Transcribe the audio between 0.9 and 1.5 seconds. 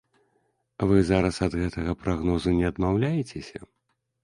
Вы зараз